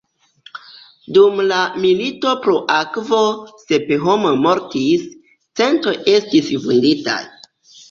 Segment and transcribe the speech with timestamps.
[1.17, 3.21] Dum la „milito pro akvo“
[3.67, 5.07] sep homoj mortis,
[5.63, 7.21] centoj estis vunditaj.